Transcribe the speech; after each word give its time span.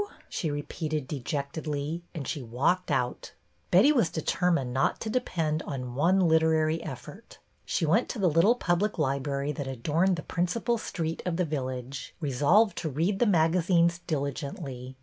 "she 0.29 0.49
repeated 0.49 1.07
dejectedly, 1.07 2.01
and 2.15 2.27
she 2.27 2.41
walked 2.41 2.89
out. 2.89 3.33
Betty 3.69 3.91
was 3.91 4.09
determined 4.09 4.73
not 4.73 4.99
to 5.01 5.11
depend 5.11 5.61
on 5.61 5.93
one 5.93 6.19
literary 6.19 6.81
effort. 6.83 7.37
She 7.65 7.85
went 7.85 8.09
to 8.09 8.17
the 8.17 8.27
little 8.27 8.55
public 8.55 8.97
library 8.97 9.51
that 9.51 9.67
adorned 9.67 10.15
the 10.15 10.23
principal 10.23 10.79
street 10.79 11.21
of 11.23 11.37
the 11.37 11.45
village, 11.45 12.15
resolved 12.19 12.79
to 12.79 12.89
read 12.89 13.19
the 13.19 13.27
magazines 13.27 13.99
diligently. 14.07 14.97